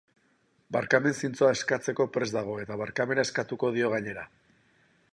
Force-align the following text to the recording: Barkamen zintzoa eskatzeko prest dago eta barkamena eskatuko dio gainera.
Barkamen 0.75 1.15
zintzoa 1.25 1.51
eskatzeko 1.57 2.09
prest 2.17 2.39
dago 2.39 2.57
eta 2.65 2.81
barkamena 2.83 3.29
eskatuko 3.31 3.73
dio 3.77 3.95
gainera. 3.97 4.29